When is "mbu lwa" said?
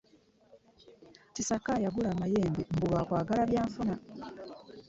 2.73-3.01